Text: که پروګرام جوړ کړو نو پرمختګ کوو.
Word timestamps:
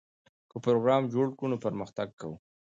که 0.49 0.57
پروګرام 0.65 1.03
جوړ 1.13 1.27
کړو 1.37 1.47
نو 1.51 1.57
پرمختګ 1.65 2.07
کوو. 2.19 2.37